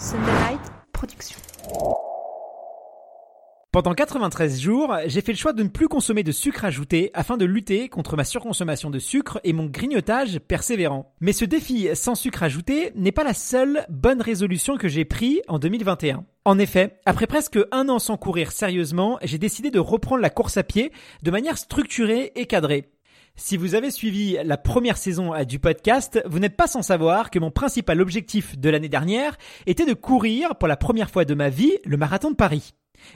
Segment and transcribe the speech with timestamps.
[0.00, 0.60] Sunday Night
[0.92, 1.36] Production.
[3.72, 7.36] Pendant 93 jours, j'ai fait le choix de ne plus consommer de sucre ajouté afin
[7.36, 11.12] de lutter contre ma surconsommation de sucre et mon grignotage persévérant.
[11.20, 15.40] Mais ce défi sans sucre ajouté n'est pas la seule bonne résolution que j'ai prise
[15.48, 16.24] en 2021.
[16.44, 20.58] En effet, après presque un an sans courir sérieusement, j'ai décidé de reprendre la course
[20.58, 20.92] à pied
[21.24, 22.88] de manière structurée et cadrée.
[23.40, 27.38] Si vous avez suivi la première saison du podcast, vous n'êtes pas sans savoir que
[27.38, 31.48] mon principal objectif de l'année dernière était de courir pour la première fois de ma
[31.48, 32.74] vie le marathon de Paris.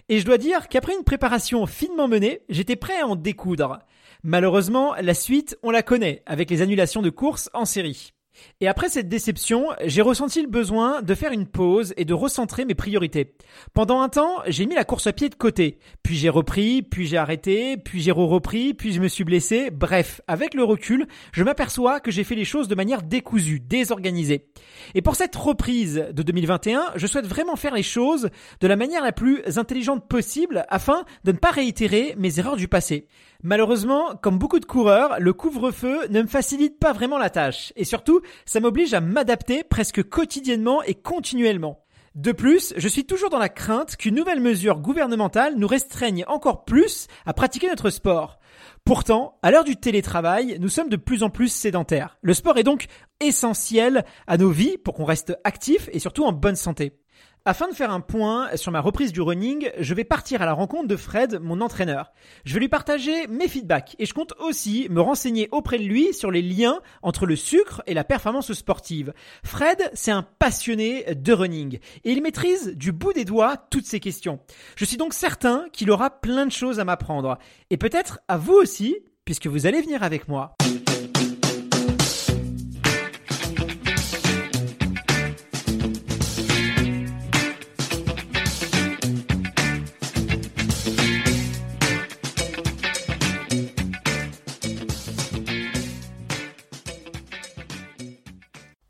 [0.08, 3.80] Et je dois dire qu'après une préparation finement menée, j'étais prêt à en découdre.
[4.22, 8.12] Malheureusement, la suite, on la connaît, avec les annulations de courses en série.
[8.60, 12.64] Et après cette déception, j'ai ressenti le besoin de faire une pause et de recentrer
[12.64, 13.34] mes priorités.
[13.74, 15.78] Pendant un temps, j'ai mis la course à pied de côté.
[16.02, 19.70] Puis j'ai repris, puis j'ai arrêté, puis j'ai repris, puis je me suis blessé.
[19.70, 24.48] Bref, avec le recul, je m'aperçois que j'ai fait les choses de manière décousue, désorganisée.
[24.94, 28.30] Et pour cette reprise de 2021, je souhaite vraiment faire les choses
[28.60, 32.68] de la manière la plus intelligente possible afin de ne pas réitérer mes erreurs du
[32.68, 33.06] passé.
[33.44, 37.72] Malheureusement, comme beaucoup de coureurs, le couvre-feu ne me facilite pas vraiment la tâche.
[37.74, 41.82] Et surtout, ça m'oblige à m'adapter presque quotidiennement et continuellement.
[42.14, 46.64] De plus, je suis toujours dans la crainte qu'une nouvelle mesure gouvernementale nous restreigne encore
[46.66, 48.38] plus à pratiquer notre sport.
[48.84, 52.18] Pourtant, à l'heure du télétravail, nous sommes de plus en plus sédentaires.
[52.20, 52.86] Le sport est donc
[53.20, 57.01] essentiel à nos vies pour qu'on reste actif et surtout en bonne santé.
[57.44, 60.52] Afin de faire un point sur ma reprise du running, je vais partir à la
[60.52, 62.12] rencontre de Fred, mon entraîneur.
[62.44, 66.14] Je vais lui partager mes feedbacks et je compte aussi me renseigner auprès de lui
[66.14, 69.12] sur les liens entre le sucre et la performance sportive.
[69.42, 73.98] Fred, c'est un passionné de running et il maîtrise du bout des doigts toutes ces
[73.98, 74.38] questions.
[74.76, 77.38] Je suis donc certain qu'il aura plein de choses à m'apprendre
[77.70, 80.54] et peut-être à vous aussi puisque vous allez venir avec moi.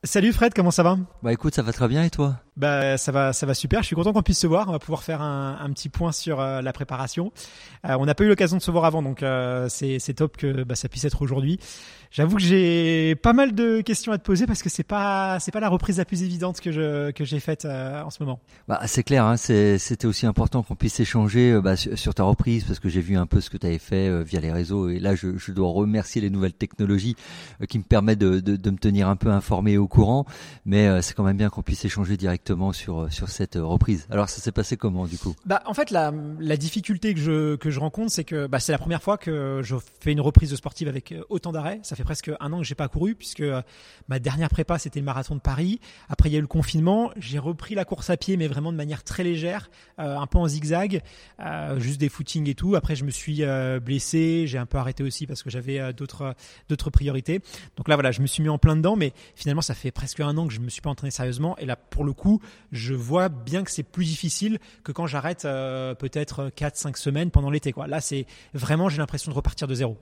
[0.05, 0.99] Salut Fred, comment ça va?
[1.23, 2.41] Bah écoute, ça va très bien et toi?
[2.57, 3.83] Bah ça va, ça va super.
[3.83, 4.69] Je suis content qu'on puisse se voir.
[4.69, 7.33] On va pouvoir faire un, un petit point sur euh, la préparation.
[7.87, 10.65] Euh, on n'a pas eu l'occasion de se voir avant, donc euh, c'est top que
[10.65, 11.61] bah, ça puisse être aujourd'hui.
[12.11, 15.51] J'avoue que j'ai pas mal de questions à te poser parce que c'est pas c'est
[15.51, 18.39] pas la reprise la plus évidente que je que j'ai faite en ce moment.
[18.69, 22.81] Bah c'est clair, hein, c'était aussi important qu'on puisse échanger bah, sur, ta reprise parce
[22.81, 25.15] que j'ai vu un peu ce que tu avais fait via les réseaux et là
[25.15, 27.17] je, je dois remercier les nouvelles technologies
[27.67, 30.27] qui me permettent de, de, de, me tenir un peu informé au courant,
[30.65, 34.07] mais c'est quand même bien qu'on puisse échanger directement sur sur cette reprise.
[34.11, 35.35] Alors ça s'est passé comment du coup?
[35.47, 38.73] Bah en fait la la difficulté que je que je rencontre c'est que bah, c'est
[38.73, 41.81] la première fois que je fais une reprise sportive avec autant d'arrêts.
[41.83, 43.63] Ça fait presque un an que j'ai pas couru puisque euh,
[44.09, 45.81] ma dernière prépa c'était le marathon de Paris.
[46.09, 48.73] Après il y a eu le confinement, j'ai repris la course à pied mais vraiment
[48.73, 51.03] de manière très légère, euh, un peu en zigzag,
[51.41, 52.75] euh, juste des footings et tout.
[52.75, 53.43] Après je me suis
[53.83, 56.35] blessé, j'ai un peu arrêté aussi parce que j'avais d'autres
[56.69, 57.41] d'autres priorités.
[57.77, 60.21] Donc là voilà, je me suis mis en plein dedans mais finalement ça fait presque
[60.21, 62.95] un an que je me suis pas entraîné sérieusement et là pour le coup, je
[62.95, 67.73] vois bien que c'est plus difficile que quand j'arrête peut-être 4 5 semaines pendant l'été
[67.73, 67.87] quoi.
[67.87, 69.97] Là c'est vraiment j'ai l'impression de repartir de zéro.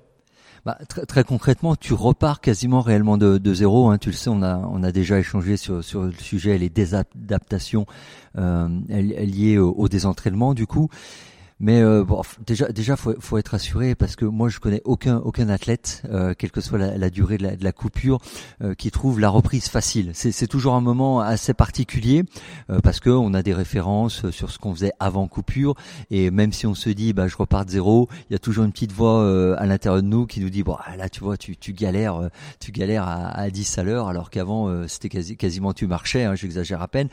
[0.66, 3.88] Bah, très, très, concrètement, tu repars quasiment réellement de, de zéro.
[3.88, 3.96] Hein.
[3.96, 7.86] Tu le sais, on a, on a déjà échangé sur, sur le sujet, les désadaptations
[8.36, 10.88] euh, liées au, au désentraînement du coup.
[11.60, 15.19] Mais euh, bon, déjà, déjà, faut, faut être assuré parce que moi, je connais aucun
[15.19, 18.19] aucun athlète, euh, quelle que soit la, la durée de la, de la coupure,
[18.62, 20.12] euh, qui trouve la reprise facile.
[20.15, 22.25] C'est toujours un moment assez particulier
[22.70, 25.75] euh, parce que on a des références sur ce qu'on faisait avant coupure
[26.11, 28.64] et même si on se dit, bah, je repars de zéro, il y a toujours
[28.64, 31.20] une petite voix euh, à l'intérieur de nous qui nous dit, bon, ah, là, tu
[31.20, 35.37] vois, tu, tu galères, tu galères à, à 10 à l'heure, alors qu'avant, c'était quasi,
[35.37, 36.25] quasiment tu marchais.
[36.25, 37.08] Hein, J'exagère à peine.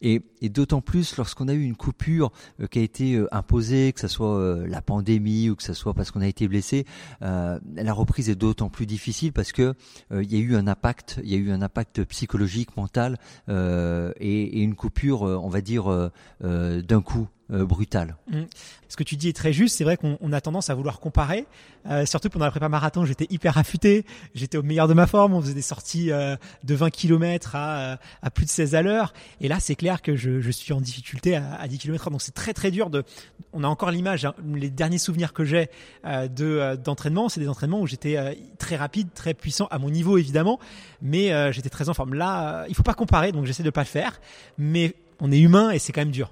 [0.00, 2.32] Et, et d'autant plus lorsqu'on a eu une coupure
[2.70, 6.10] qui a été imposée que ce soit euh, la pandémie ou que ce soit parce
[6.10, 6.86] qu'on a été blessé,
[7.22, 9.74] euh, la reprise est d'autant plus difficile parce que
[10.12, 13.18] euh, il y a eu un impact, il y a eu un impact psychologique, mental
[13.48, 13.52] et,
[14.20, 16.10] et, une coupure, on va dire
[16.40, 17.28] d'un coup.
[17.50, 18.16] Brutale.
[18.30, 18.42] Mmh.
[18.88, 19.76] Ce que tu dis est très juste.
[19.76, 21.46] C'est vrai qu'on a tendance à vouloir comparer.
[22.04, 24.04] surtout pendant la prépa marathon, j'étais hyper affûté.
[24.34, 25.34] J'étais au meilleur de ma forme.
[25.34, 29.12] On faisait des sorties de 20 km à, à plus de 16 à l'heure.
[29.40, 32.20] Et là, c'est clair que je, je, suis en difficulté à, à 10 km Donc
[32.20, 33.04] c'est très très dur de.
[33.52, 34.24] On a encore l'image.
[34.24, 35.68] Hein, les derniers souvenirs que j'ai
[36.04, 38.16] de d'entraînement, c'est des entraînements où j'étais
[38.58, 40.58] très rapide, très puissant à mon niveau évidemment,
[41.02, 42.14] mais j'étais très en forme.
[42.14, 44.20] Là, il faut pas comparer, donc j'essaie de pas le faire.
[44.58, 46.30] Mais on est humain et c'est quand même dur.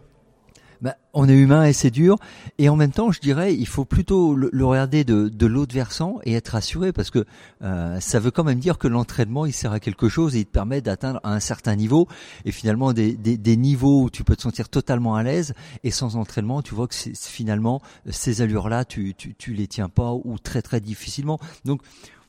[0.81, 2.19] Bah, on est humain et c'est dur.
[2.59, 6.19] Et en même temps, je dirais, il faut plutôt le, regarder de, de l'autre versant
[6.25, 7.25] et être rassuré parce que
[7.63, 10.47] euh, ça veut quand même dire que l'entraînement, il sert à quelque chose et il
[10.47, 12.07] te permet d'atteindre un certain niveau.
[12.45, 15.53] Et finalement, des, des, des, niveaux où tu peux te sentir totalement à l'aise
[15.83, 20.13] et sans entraînement, tu vois que finalement, ces allures-là, tu, tu, tu les tiens pas
[20.13, 21.41] ou très très difficilement.
[21.65, 21.83] Donc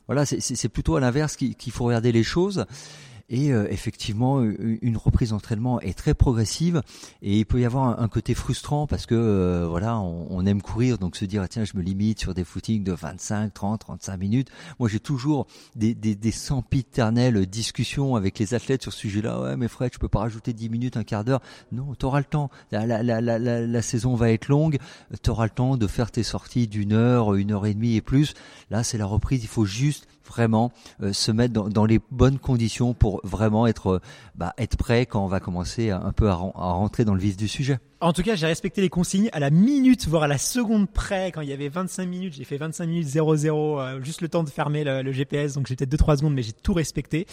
[0.06, 2.66] voilà, c'est plutôt à l'inverse qu'il faut regarder les choses.
[3.30, 6.82] Et euh, effectivement, une reprise d'entraînement est très progressive
[7.22, 10.98] et il peut y avoir un, côté frustrant parce que euh, voilà, on, aime courir,
[10.98, 14.16] donc se dire ah, tiens, je me limite sur des footings de 25, 30, 35
[14.16, 14.48] minutes.
[14.80, 15.46] Moi, j'ai toujours
[15.76, 19.40] des, des, des sempiternelles discussions avec les athlètes sur ce sujet-là.
[19.40, 21.40] Ouais, mais Fred, je peux pas rajouter 10 minutes, un quart d'heure.
[21.70, 22.50] Non, tu auras le temps.
[22.72, 24.78] La, la, la, la, la saison va être longue.
[25.22, 28.00] Tu auras le temps de faire tes sorties d'une heure, une heure et demie et
[28.00, 28.34] plus.
[28.70, 29.44] Là, c'est la reprise.
[29.44, 30.72] Il faut juste vraiment
[31.02, 34.00] euh, se mettre dans, dans, les bonnes conditions pour vraiment être, euh,
[34.34, 37.48] bah, être prêt quand on va commencer un peu à, rentrer dans le vif du
[37.48, 37.78] sujet.
[38.00, 41.32] En tout cas, j'ai respecté les consignes à la minute, voire à la seconde près.
[41.32, 44.42] Quand il y avait 25 minutes, j'ai fait 25 minutes 00, euh, juste le temps
[44.42, 45.54] de fermer le, le GPS.
[45.54, 47.26] Donc j'ai peut-être 2-3 secondes, mais j'ai tout respecté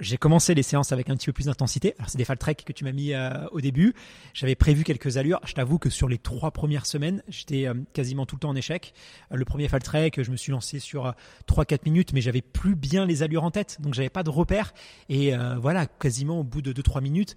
[0.00, 1.94] j'ai commencé les séances avec un petit peu plus d'intensité.
[1.98, 3.94] Alors c'est des fall trek que tu m'as mis euh, au début.
[4.34, 5.40] J'avais prévu quelques allures.
[5.44, 8.56] Je t'avoue que sur les trois premières semaines, j'étais euh, quasiment tout le temps en
[8.56, 8.92] échec.
[9.32, 11.14] Euh, le premier fall trek, je me suis lancé sur
[11.48, 14.74] 3-4 minutes, mais j'avais plus bien les allures en tête, donc j'avais pas de repère.
[15.08, 17.36] Et voilà, quasiment au bout de 2-3 minutes,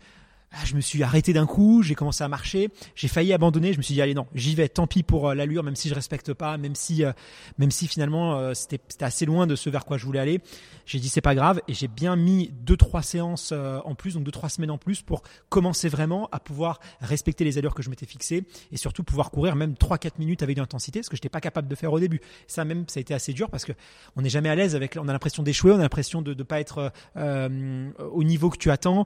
[0.66, 3.84] je me suis arrêté d'un coup, j'ai commencé à marcher, j'ai failli abandonner, je me
[3.84, 6.34] suis dit allez non, j'y vais, tant pis pour euh, l'allure, même si je respecte
[6.34, 7.12] pas, même si euh,
[7.58, 10.42] même si finalement euh, c'était assez loin de ce vers quoi je voulais aller.
[10.86, 14.24] J'ai dit c'est pas grave et j'ai bien mis deux trois séances en plus, donc
[14.24, 17.92] deux trois semaines en plus pour commencer vraiment à pouvoir respecter les allures que je
[17.92, 21.20] m'étais fixées et surtout pouvoir courir même 3-4 minutes avec de l'intensité, ce que je
[21.20, 22.22] n'étais pas capable de faire au début.
[22.48, 23.74] Ça même ça a été assez dur parce que
[24.16, 26.44] on n'est jamais à l'aise avec, on a l'impression d'échouer, on a l'impression de ne
[26.44, 29.06] pas être au niveau que tu attends.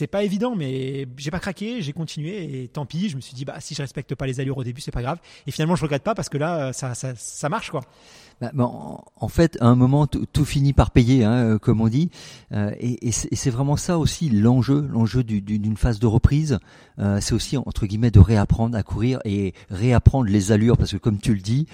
[0.00, 3.10] C'est pas évident, mais j'ai pas craqué, j'ai continué et tant pis.
[3.10, 5.02] Je me suis dit, bah si je respecte pas les allures au début, c'est pas
[5.02, 5.18] grave.
[5.46, 7.82] Et finalement, je regrette pas parce que là, ça, ça, ça marche quoi.
[8.40, 12.10] Bah, en fait, à un moment, tout finit par payer, hein, euh, comme on dit.
[12.52, 16.58] Euh, et, et c'est vraiment ça aussi l'enjeu, l'enjeu d'une phase de reprise.
[16.98, 20.96] Euh, c'est aussi entre guillemets de réapprendre à courir et réapprendre les allures, parce que
[20.96, 21.66] comme tu le dis,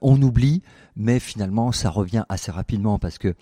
[0.00, 0.62] on oublie,
[0.96, 3.34] mais finalement, ça revient assez rapidement parce que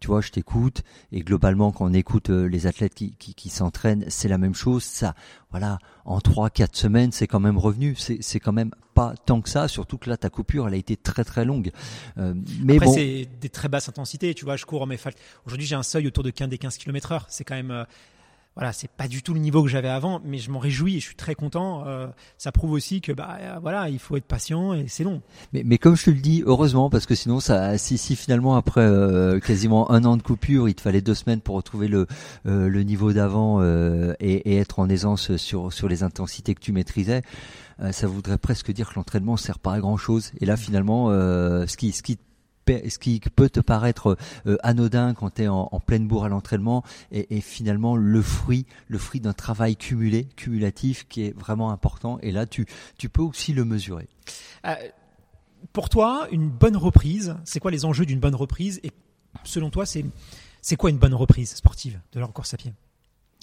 [0.00, 0.82] tu vois, je t'écoute
[1.12, 4.82] et globalement, quand on écoute les athlètes qui, qui, qui s'entraînent, c'est la même chose.
[4.82, 5.14] Ça,
[5.50, 7.94] voilà, en trois, quatre semaines, c'est quand même revenu.
[7.96, 10.96] C'est quand même pas tant que ça, surtout que là, ta coupure, elle a été
[10.96, 11.70] très très longue.
[12.18, 14.34] Euh, mais Après, c'est des très basses intensités.
[14.34, 14.98] Tu vois, je cours mes
[15.46, 17.26] Aujourd'hui, j'ai un seuil autour de 15 des 15 km heure.
[17.28, 17.84] C'est quand même, euh,
[18.58, 20.98] voilà, c'est pas du tout le niveau que j'avais avant, mais je m'en réjouis et
[20.98, 21.84] je suis très content.
[21.86, 22.08] Euh,
[22.38, 25.22] ça prouve aussi que bah voilà, il faut être patient et c'est long.
[25.52, 28.56] Mais, mais comme je te le dis, heureusement parce que sinon ça, si, si finalement
[28.56, 32.08] après euh, quasiment un an de coupure, il te fallait deux semaines pour retrouver le
[32.46, 36.72] euh, le niveau d'avant et, et, être en aisance sur sur les intensités que tu
[36.72, 37.22] maîtrisais.
[37.92, 40.32] ça voudrait presque dire que l'entraînement sert pas à grand chose.
[40.40, 42.18] Et là, finalement, ce qui, ce qui
[42.88, 44.16] ce qui peut te paraître
[44.46, 48.98] euh, anodin quand tu es en, pleine bourre à l'entraînement est, finalement le fruit, le
[48.98, 52.18] fruit d'un travail cumulé, cumulatif qui est vraiment important.
[52.20, 52.66] Et là, tu,
[53.12, 54.08] peux aussi le mesurer.
[54.66, 54.74] Euh,
[55.72, 58.80] pour toi, une bonne reprise, c'est quoi les enjeux d'une bonne reprise?
[58.82, 58.90] Et
[59.44, 62.72] selon toi, c'est quoi une bonne reprise sportive de leur course à pied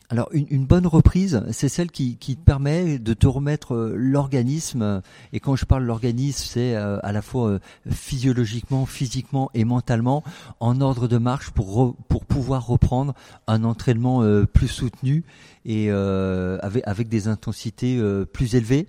[0.09, 3.95] alors une, une, bonne reprise, c'est celle qui, qui, te permet de te remettre euh,
[3.97, 5.01] l'organisme,
[5.33, 7.59] et quand je parle l'organisme, c'est euh, à la fois euh,
[7.89, 10.23] physiologiquement, physiquement et mentalement
[10.59, 13.15] en ordre de marche pour, pour pouvoir reprendre
[13.47, 15.23] un entraînement plus soutenu
[15.65, 18.87] et avec, avec des intensités plus élevées.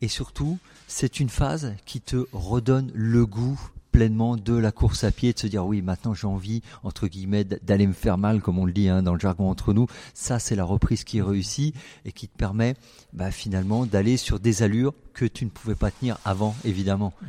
[0.00, 3.60] Et surtout, c'est une phase qui te redonne le goût
[3.96, 7.44] pleinement de la course à pied, de se dire oui, maintenant j'ai envie, entre guillemets,
[7.44, 9.86] d'aller me faire mal, comme on le dit hein, dans le jargon entre nous.
[10.12, 11.74] Ça, c'est la reprise qui réussit
[12.04, 12.74] et qui te permet
[13.14, 17.14] bah, finalement d'aller sur des allures que tu ne pouvais pas tenir avant, évidemment.
[17.22, 17.26] Mmh.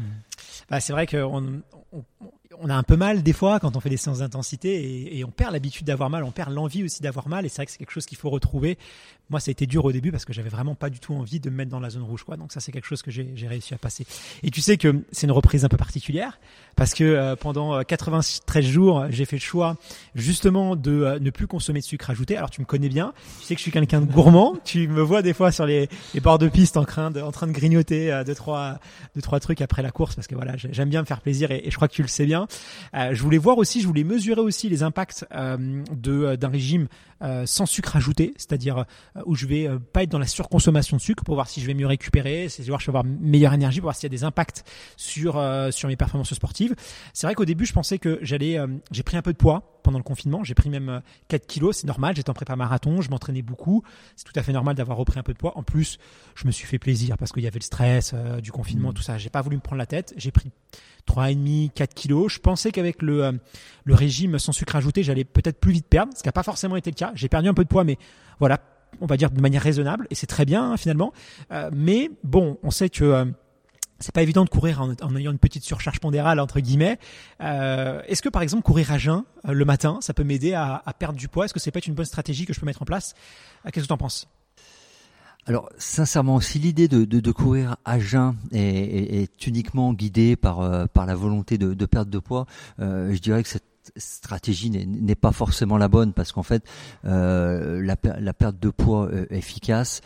[0.69, 1.61] Bah, c'est vrai qu'il on
[2.69, 5.51] a un peu mal des fois quand on fait des séances d'intensité et, on perd
[5.51, 7.91] l'habitude d'avoir mal, on perd l'envie aussi d'avoir mal et c'est vrai que c'est quelque
[7.91, 8.77] chose qu'il faut retrouver.
[9.29, 11.41] Moi, ça a été dur au début parce que j'avais vraiment pas du tout envie
[11.41, 12.37] de me mettre dans la zone rouge, quoi.
[12.37, 14.05] Donc ça, c'est quelque chose que j'ai réussi à passer.
[14.41, 16.39] Et tu sais que c'est une reprise un peu particulière
[16.77, 19.75] parce que euh, pendant 93 euh, jours, j'ai fait le choix
[20.15, 22.37] justement de euh, ne plus consommer de sucre ajouté.
[22.37, 24.55] Alors tu me connais bien, tu sais que je suis quelqu'un de gourmand.
[24.63, 27.51] tu me vois des fois sur les, les bords de piste en train de, de
[27.51, 28.79] grignoter deux trois,
[29.15, 31.63] deux trois trucs après la course parce que voilà, j'aime bien me faire plaisir et,
[31.65, 32.36] et je crois que tu le sais bien.
[32.93, 36.49] Euh, je voulais voir aussi, je voulais mesurer aussi les impacts euh, de euh, d'un
[36.49, 36.87] régime
[37.45, 38.85] sans sucre ajouté, c'est-à-dire
[39.25, 41.73] où je vais pas être dans la surconsommation de sucre pour voir si je vais
[41.73, 44.15] mieux récupérer, c'est voir si je vais avoir meilleure énergie, pour voir s'il y a
[44.15, 44.63] des impacts
[44.97, 46.75] sur sur mes performances sportives.
[47.13, 48.59] C'est vrai qu'au début, je pensais que j'allais,
[48.91, 51.87] j'ai pris un peu de poids pendant le confinement, j'ai pris même 4 kilos, c'est
[51.87, 53.83] normal, j'étais en prépa marathon, je m'entraînais beaucoup,
[54.17, 55.57] c'est tout à fait normal d'avoir repris un peu de poids.
[55.57, 55.97] En plus,
[56.35, 58.13] je me suis fait plaisir parce qu'il y avait le stress
[58.43, 58.93] du confinement, mmh.
[58.93, 59.17] tout ça.
[59.17, 60.51] J'ai pas voulu me prendre la tête, j'ai pris
[61.07, 62.33] 3,5, 4 kilos.
[62.33, 63.31] Je pensais qu'avec le, euh,
[63.85, 66.75] le régime sans sucre ajouté, j'allais peut-être plus vite perdre, ce qui n'a pas forcément
[66.75, 67.11] été le cas.
[67.15, 67.97] J'ai perdu un peu de poids, mais
[68.39, 68.59] voilà,
[69.01, 71.13] on va dire de manière raisonnable, et c'est très bien hein, finalement.
[71.51, 73.25] Euh, mais bon, on sait que euh,
[73.99, 76.99] c'est pas évident de courir en, ayant une petite surcharge pondérale entre guillemets.
[77.39, 81.17] Est-ce que par exemple courir à jeun le matin, ça peut m'aider à, à, perdre
[81.17, 81.45] du poids?
[81.45, 83.13] Est-ce que c'est pas une bonne stratégie que je peux mettre en place?
[83.65, 84.27] Qu'est-ce que tu en penses?
[85.47, 90.35] Alors sincèrement, si l'idée de, de, de, courir à jeun est, est, est uniquement guidée
[90.35, 92.45] par, euh, par la volonté de, de perdre de poids,
[92.81, 93.63] euh, je dirais que cette
[93.95, 96.63] stratégie n'est pas forcément la bonne parce qu'en fait
[97.05, 100.01] euh, la, perte de poids euh, efficace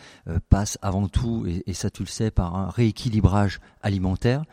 [0.48, 4.44] passe avant tout et, ça tu le sais par un rééquilibrage alimentaire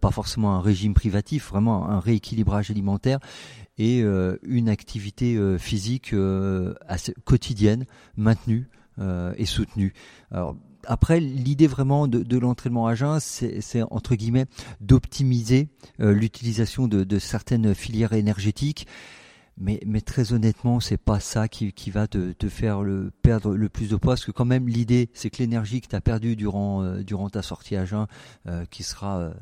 [0.00, 3.18] pas forcément un régime privatif vraiment un rééquilibrage alimentaire
[3.78, 6.14] et une activité physique
[7.24, 7.84] quotidienne
[8.16, 8.68] maintenue
[9.00, 9.92] euh, et soutenu.
[10.32, 10.56] Alors,
[10.88, 14.46] après, l'idée vraiment de, l'entraînement à jeun, c'est entre guillemets
[14.80, 15.68] d'optimiser
[16.00, 18.86] euh, l'utilisation de, certaines filières énergétiques.
[19.60, 22.82] Mais, très honnêtement, c'est pas ça qui, va te, faire
[23.22, 25.96] perdre le plus de poids, parce que quand même l'idée, c'est que l'énergie que tu
[25.96, 28.06] as perdue durant, euh, durant ta sortie à jeun,
[28.70, 29.32] qui sera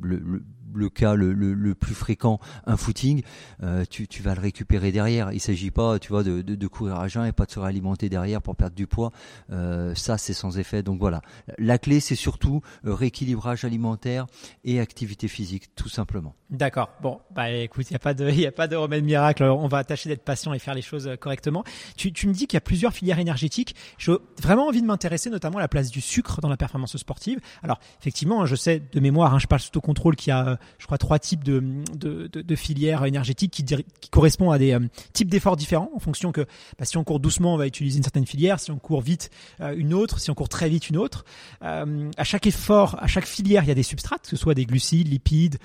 [0.00, 0.42] le,
[0.74, 3.22] le, cas le, le, plus fréquent, un footing,
[3.62, 5.32] euh, tu, tu, vas le récupérer derrière.
[5.32, 8.08] Il s'agit pas, tu vois, de, de, courir à jeun et pas de se réalimenter
[8.08, 9.12] derrière pour perdre du poids.
[9.50, 10.82] Euh, ça, c'est sans effet.
[10.82, 11.20] Donc voilà.
[11.58, 14.26] La clé, c'est surtout euh, rééquilibrage alimentaire
[14.64, 16.34] et activité physique, tout simplement.
[16.50, 16.90] D'accord.
[17.00, 19.44] Bon, bah écoute, il n'y a pas de, il a pas de remède miracle.
[19.44, 21.64] On va tâcher d'être patient et faire les choses correctement.
[21.96, 23.74] Tu, tu me dis qu'il y a plusieurs filières énergétiques.
[23.98, 27.40] J'ai vraiment envie de m'intéresser notamment à la place du sucre dans la performance sportive.
[27.62, 30.86] Alors effectivement, je sais de mémoire, hein, je parle sous contrôle qu'il y a, je
[30.86, 34.80] crois, trois types de, filières énergétiques qui, qui correspondent à des euh,
[35.12, 36.42] types d'efforts différents en fonction que
[36.78, 39.30] bah, si on court doucement, on va utiliser une certaine filière, si on court vite,
[39.60, 41.24] euh, une autre, si on court très vite, une autre.
[41.62, 44.54] Euh, à chaque effort, à chaque filière, il y a des substrates, que ce soit
[44.54, 45.58] des glucides, lipides,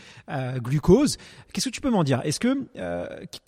[0.58, 1.18] glucose.
[1.54, 2.22] Qu'est-ce que tu peux m'en dire?
[2.24, 2.68] Est-ce que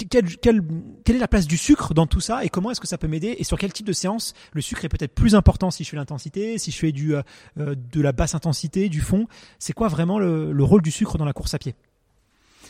[0.09, 0.61] quelle, quelle,
[1.03, 3.07] quelle est la place du sucre dans tout ça et comment est-ce que ça peut
[3.07, 3.35] m'aider?
[3.37, 5.97] Et sur quel type de séance le sucre est peut-être plus important si je fais
[5.97, 7.13] l'intensité, si je fais du
[7.55, 9.27] de la basse intensité, du fond?
[9.57, 11.75] C'est quoi vraiment le rôle du sucre dans la course à pied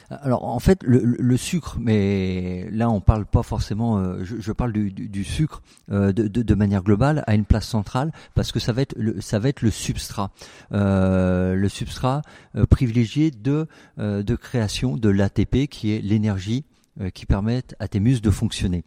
[0.09, 4.71] alors en fait le, le, sucre, mais là on parle pas forcément, euh, je, parle
[4.73, 8.95] du, sucre euh, de, manière globale a une place centrale parce que ça va être
[8.97, 10.31] le, ça va être le substrat,
[10.71, 12.21] euh, le substrat
[12.69, 13.67] privilégié de
[13.97, 16.65] de création de l'ATP qui est l'énergie
[17.13, 18.83] qui permet à tes muscles de fonctionner.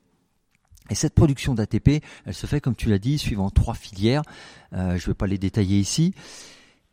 [0.90, 4.22] Et cette production d'ATP, elle se fait comme tu l'as dit, suivant trois filières.
[4.72, 6.14] je ne vais pas les détailler ici.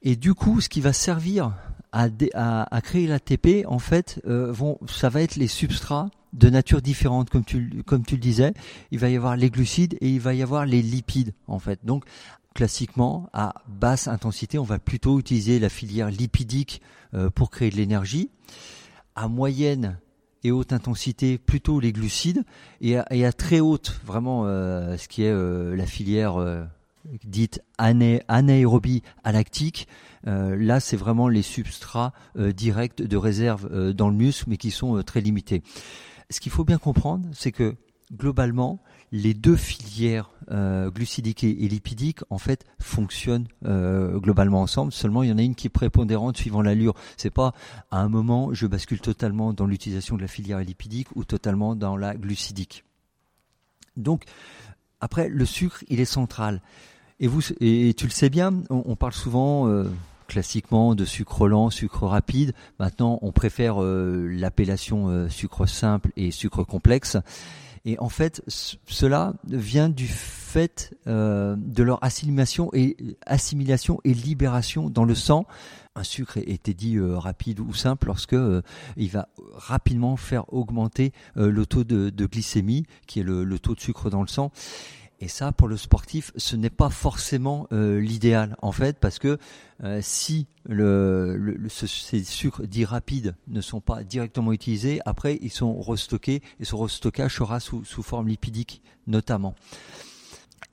[0.02, 1.52] Et du coup, ce qui va servir
[1.92, 6.50] à, à, à créer l'ATP, en fait, euh, vont, ça va être les substrats de
[6.50, 8.54] nature différente, comme tu, comme tu le disais.
[8.92, 11.80] Il va y avoir les glucides et il va y avoir les lipides, en fait.
[11.84, 12.06] Donc,
[12.54, 16.82] classiquement, à basse intensité, on va plutôt utiliser la filière lipidique
[17.14, 18.30] euh, pour créer de l'énergie.
[19.16, 19.98] À moyenne
[20.44, 22.44] et haute intensité, plutôt les glucides.
[22.82, 25.34] Et à, à très haute, vraiment, euh, ce qui est
[25.76, 26.68] la filière
[27.24, 29.88] dite anaérobie lactique.
[30.28, 34.58] Euh, là, c'est vraiment les substrats euh, directs de réserve euh, dans le muscle, mais
[34.58, 35.64] qui sont très limités.
[36.30, 37.76] Ce qu'il faut bien comprendre, c'est que
[38.14, 44.92] globalement, les deux filières glucidiques et, lipidiques en fait fonctionnent globalement ensemble.
[44.92, 46.96] Seulement, il y en a une qui est prépondérante suivant l'allure.
[47.18, 47.54] C'est pas
[47.92, 51.98] à un moment je bascule totalement dans l'utilisation de la filière lipidique ou totalement dans
[51.98, 52.84] la glucidique.
[53.96, 54.26] Donc,
[55.02, 56.62] après, le sucre, il est central.
[57.20, 59.92] Et vous, et tu le sais bien, on, parle souvent euh,
[60.28, 62.54] classiquement de sucre lent, sucre rapide.
[62.80, 67.18] Maintenant, on préfère euh, l'appellation euh, sucre simple et sucre complexe.
[67.84, 75.06] Et en fait, cela vient du fait de leur assimilation et assimilation et libération dans
[75.06, 75.46] le sang
[76.00, 78.62] un sucre était dit euh, rapide ou simple lorsque euh,
[78.96, 83.80] il va rapidement faire augmenter euh, le taux de, glycémie, qui est le, taux de
[83.80, 84.52] sucre dans le sang.
[85.20, 89.38] Et ça, pour le sportif, ce n'est pas forcément l'idéal, en fait, parce que
[90.00, 96.42] si le, ces sucres dits rapides ne sont pas directement utilisés, après, ils sont restockés,
[96.62, 99.56] et ce restockage sera sous, sous forme lipidique, notamment.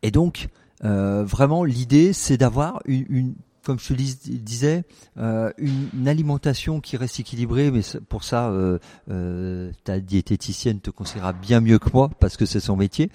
[0.02, 0.46] Et donc,
[0.80, 3.34] vraiment, l'idée, c'est d'avoir une, une
[3.66, 4.84] comme je te disais,
[5.18, 8.78] euh, une, alimentation qui reste équilibrée, mais pour ça, euh,
[9.10, 13.10] euh, ta diététicienne te conseillera bien mieux que moi, parce que c'est son métier.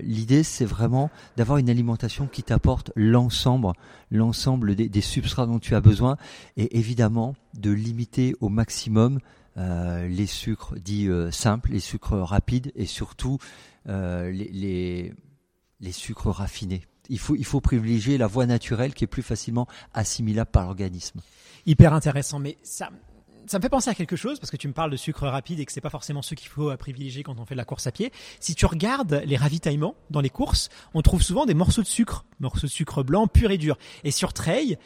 [0.00, 3.72] L'idée, c'est vraiment d'avoir une alimentation qui t'apporte l'ensemble,
[4.10, 6.16] l'ensemble des, substrats dont tu as besoin,
[6.56, 9.18] et évidemment de limiter au maximum
[9.56, 13.38] les sucres dits simples, les sucres rapides, et surtout
[13.86, 15.12] les,
[15.80, 19.66] les sucres raffinés il faut, il faut privilégier la voie naturelle qui est plus facilement
[19.94, 21.20] assimilable par l'organisme.
[21.66, 22.90] Hyper intéressant, mais ça,
[23.48, 25.60] ça me fait penser à quelque chose parce que tu me parles de sucre rapide
[25.60, 27.86] et que c'est pas forcément ce qu'il faut privilégier quand on fait de la course
[27.86, 28.12] à pied.
[28.40, 32.24] Si tu regardes les ravitaillements dans les courses, on trouve souvent des morceaux de sucre,
[32.40, 33.78] morceaux de sucre blanc pur et dur.
[34.04, 34.78] Et sur trail,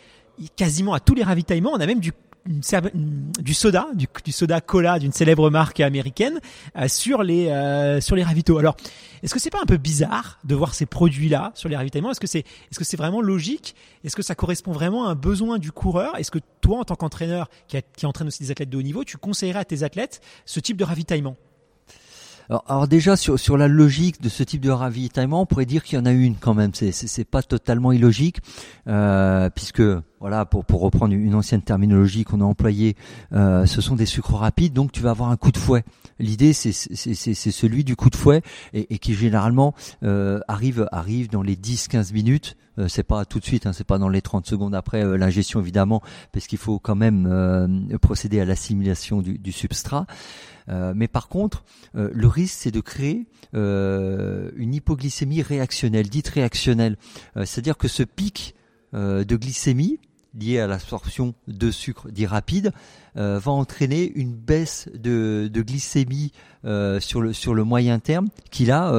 [0.56, 2.12] quasiment à tous les ravitaillements, on a même du
[2.46, 6.40] du soda, du, soda cola d'une célèbre marque américaine
[6.76, 8.58] euh, sur les euh, sur les ravitaux.
[8.58, 8.76] Alors,
[9.22, 12.10] est-ce que c'est pas un peu bizarre de voir ces produits-là sur les ravitaillements?
[12.10, 13.74] Est-ce que c'est est-ce que c'est vraiment logique?
[14.04, 16.18] Est-ce que ça correspond vraiment à un besoin du coureur?
[16.18, 19.04] Est-ce que toi, en tant qu'entraîneur qui, qui entraîne aussi des athlètes de haut niveau,
[19.04, 21.36] tu conseillerais à tes athlètes ce type de ravitaillement?
[22.66, 25.98] Alors, déjà sur, sur la logique de ce type de ravitaillement, on pourrait dire qu'il
[25.98, 26.72] y en a une quand même.
[26.74, 28.38] C'est c'est pas totalement illogique
[28.88, 29.82] euh, puisque
[30.20, 32.96] voilà pour pour reprendre une ancienne terminologie qu'on a employée,
[33.32, 35.84] euh, ce sont des sucres rapides, donc tu vas avoir un coup de fouet.
[36.18, 38.42] L'idée c'est c'est c'est celui du coup de fouet
[38.74, 42.56] et, qui généralement euh, arrive arrive dans les 10-15 minutes.
[42.78, 45.18] Euh, c'est pas tout de suite, hein, c'est pas dans les 30 secondes après euh,
[45.18, 46.00] l'ingestion évidemment,
[46.32, 50.06] parce qu'il faut quand même procéder à l'assimilation du substrat.
[50.68, 51.64] Euh, mais par contre,
[51.96, 56.96] euh, le risque, c'est de créer euh, une hypoglycémie réactionnelle, dite réactionnelle.
[57.36, 58.54] C'est-à-dire que ce pic
[58.92, 59.98] de glycémie
[60.38, 62.72] lié à l'absorption de sucre dit rapide
[63.14, 66.32] va entraîner une baisse de, glycémie
[67.00, 68.90] sur le sur le moyen terme qui là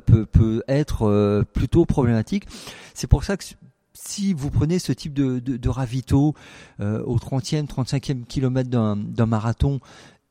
[0.00, 2.46] peut, être plutôt problématique.
[2.94, 3.44] C'est pour ça que
[3.94, 6.34] si vous prenez ce type de, de ravito
[6.80, 9.80] au 30e, 35e kilomètre d'un marathon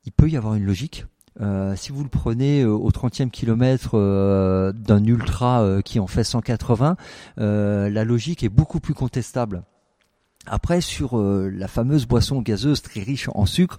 [0.07, 1.05] il peut y avoir une logique.
[1.41, 6.23] Euh, si vous le prenez euh, au 30e kilomètre euh, d'un ultra qui en fait
[6.23, 6.95] 180,
[7.37, 9.63] la logique est beaucoup plus contestable.
[10.47, 13.77] Après, sur la fameuse boisson gazeuse très riche en sucre,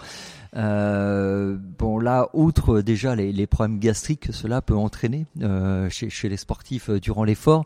[0.54, 5.26] bon là, outre déjà les, problèmes gastriques que cela peut entraîner
[5.90, 7.64] chez, chez, les sportifs durant l'effort,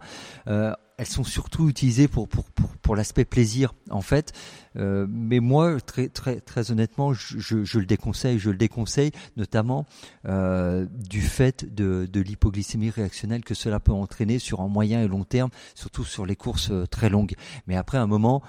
[1.02, 4.32] elles sont surtout utilisées pour pour pour, pour l'aspect plaisir en fait.
[4.76, 8.38] Euh, mais moi, très très très honnêtement, je, je, le déconseille.
[8.38, 9.86] Je le déconseille notamment
[10.26, 15.08] euh, du fait de, de l'hypoglycémie réactionnelle que cela peut entraîner sur un moyen et
[15.08, 17.34] long terme, surtout sur les courses euh, très longues.
[17.66, 18.42] Mais après un moment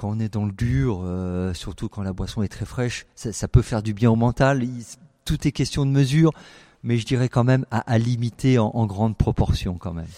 [0.00, 3.34] quand on est dans le dur, euh, surtout quand la boisson est très fraîche, ça,
[3.34, 4.66] ça peut faire du bien au mental.
[5.26, 6.32] tout est question de mesure,
[6.82, 10.08] mais je dirais quand même à, à limiter en, en grande proportion quand même.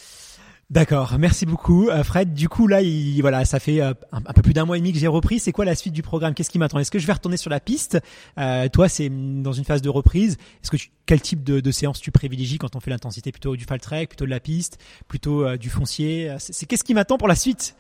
[0.71, 2.33] D'accord, merci beaucoup euh, Fred.
[2.33, 4.93] Du coup là, il, voilà, ça fait euh, un, peu plus d'un mois et demi
[4.93, 5.41] que j'ai repris.
[5.41, 6.33] C'est quoi la suite du programme?
[6.33, 6.79] Qu'est-ce qui m'attend?
[6.79, 7.99] Est-ce que je vais retourner sur la piste?
[8.39, 10.39] Euh, Toi, c'est dans une phase de reprise.
[10.63, 13.33] Est-ce que tu, quel type de, de, séance tu privilégies quand on fait l'intensité?
[13.33, 16.37] Plutôt du fall trek, plutôt de la piste, plutôt du foncier?
[16.39, 17.75] C'est qu'est-ce qui m'attend pour la suite?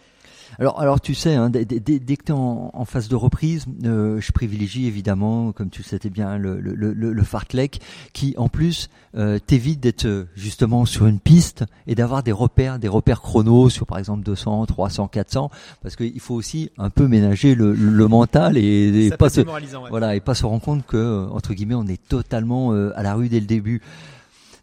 [0.59, 4.33] Alors, alors tu sais, hein, dès, que tu es en, phase de reprise, euh, je
[4.33, 7.81] privilégie évidemment, comme tu le sais bien, le, le, le, le fartlek,
[8.13, 12.79] qui en plus euh, t'évite d'être euh, justement sur une piste et d'avoir des repères,
[12.79, 15.51] des repères chrono sur par exemple 200, 300, 400,
[15.83, 19.89] parce qu'il faut aussi un peu ménager le, le mental et, pas se, ouais.
[19.91, 23.29] voilà et pas se rendre compte que entre guillemets on est totalement à la rue
[23.29, 23.81] dès le début.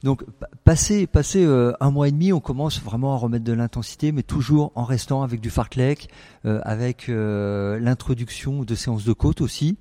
[0.04, 0.24] Donc
[0.64, 4.24] passer passer euh, un mois et demi, on commence vraiment à remettre de l'intensité, mais
[4.24, 6.10] toujours en restant avec du fartlek,
[6.46, 9.78] euh, avec euh, l'introduction de séances de côte aussi,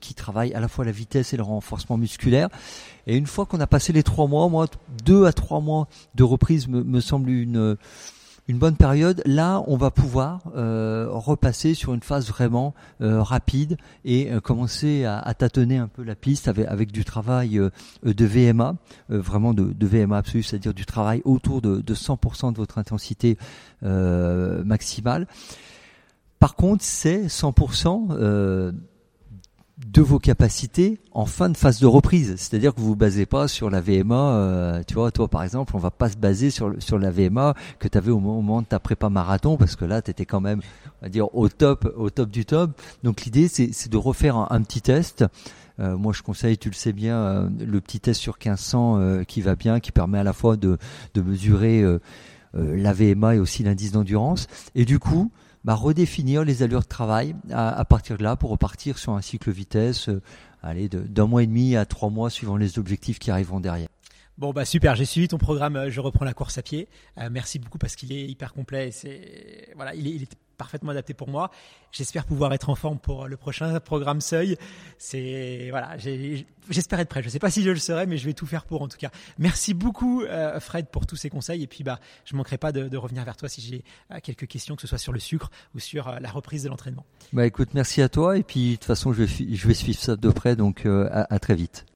[0.00, 2.48] qui travaillent à la fois la vitesse et le renforcement musculaire.
[3.06, 4.66] Et une fois qu'on a passé les trois mois, moi
[5.04, 7.76] deux à trois mois de reprise me, me semble une
[8.48, 13.76] une bonne période, là on va pouvoir euh, repasser sur une phase vraiment euh, rapide
[14.06, 17.60] et euh, commencer à, à, tâtonner un peu la piste avec, avec du travail
[18.02, 18.76] de VMA,
[19.10, 23.36] vraiment de, de, VMA absolu, c'est-à-dire du travail autour de, de 100% de votre intensité
[23.82, 25.26] maximale.
[26.38, 28.72] Par contre, c'est 100%
[29.86, 32.34] de vos capacités en fin de phase de reprise.
[32.36, 34.32] C'est-à-dire que vous vous basez pas sur la VMA.
[34.34, 37.54] Euh, tu vois, toi par exemple, on va pas se baser sur sur la VMA
[37.78, 40.40] que tu avais au moment de ta prépa marathon parce que là, tu étais quand
[40.40, 40.60] même,
[41.00, 42.72] on va dire, au top, au top du top.
[43.04, 45.24] Donc l'idée, c'est de refaire un, petit test.
[45.78, 49.40] Euh, moi, je conseille, tu le sais bien, euh, le petit test sur 1500 qui
[49.42, 50.76] va bien, qui permet à la fois de,
[51.14, 51.84] de mesurer
[52.54, 54.48] la VMA et aussi l'indice d'endurance.
[54.74, 55.30] Et du coup,
[55.64, 59.50] bah, redéfinir les allures de travail à, partir de là pour repartir sur un cycle
[59.50, 63.88] vitesse, euh, d'un mois et demi à trois mois suivant les objectifs qui arriveront derrière.
[64.38, 65.74] Bon bah super, j'ai suivi ton programme.
[65.74, 66.86] Euh, je reprends la course à pied.
[67.18, 68.92] Euh, merci beaucoup parce qu'il est hyper complet.
[68.92, 71.50] C'est voilà, il est, parfaitement adapté pour moi.
[71.92, 74.56] J'espère pouvoir être en forme pour le prochain programme Seuil.
[74.96, 75.96] C'est voilà,
[76.68, 77.22] j'espère être prêt.
[77.22, 78.96] Je sais pas si je le serai, mais je vais tout faire pour en tout
[78.96, 79.10] cas.
[79.38, 82.96] Merci beaucoup euh, Fred pour tous ces conseils et puis bah je manquerai pas de,
[82.96, 83.84] revenir vers toi si j'ai
[84.22, 87.06] quelques questions, que ce soit sur le sucre ou sur la reprise de l'entraînement.
[87.32, 89.98] Bah écoute, merci à toi et puis de toute façon je vais, je vais suivre
[89.98, 91.86] ça de près donc à très vite.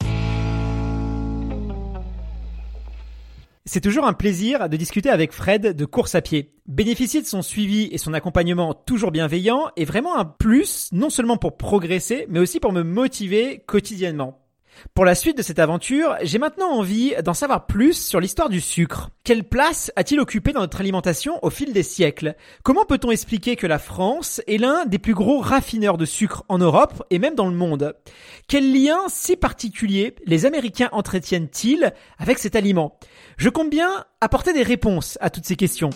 [3.64, 6.52] C'est toujours un plaisir de discuter avec Fred de course à pied.
[6.66, 11.36] Bénéficier de son suivi et son accompagnement toujours bienveillant est vraiment un plus, non seulement
[11.36, 14.41] pour progresser, mais aussi pour me motiver quotidiennement.
[14.94, 18.60] Pour la suite de cette aventure, j'ai maintenant envie d'en savoir plus sur l'histoire du
[18.60, 19.10] sucre.
[19.24, 22.34] Quelle place a-t-il occupé dans notre alimentation au fil des siècles?
[22.62, 26.58] Comment peut-on expliquer que la France est l'un des plus gros raffineurs de sucre en
[26.58, 27.94] Europe et même dans le monde?
[28.48, 32.98] Quel lien si particulier les Américains entretiennent-ils avec cet aliment?
[33.36, 35.90] Je compte bien apporter des réponses à toutes ces questions.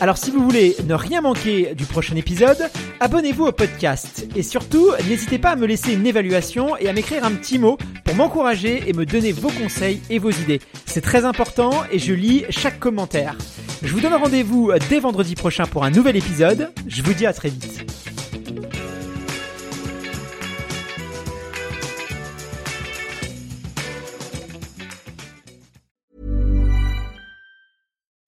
[0.00, 4.92] Alors si vous voulez ne rien manquer du prochain épisode, abonnez-vous au podcast et surtout
[5.08, 8.88] n'hésitez pas à me laisser une évaluation et à m'écrire un petit mot pour m'encourager
[8.88, 10.60] et me donner vos conseils et vos idées.
[10.86, 13.36] C'est très important et je lis chaque commentaire.
[13.82, 16.70] Je vous donne rendez-vous dès vendredi prochain pour un nouvel épisode.
[16.86, 17.84] Je vous dis à très vite.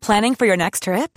[0.00, 1.16] Planning for your next trip?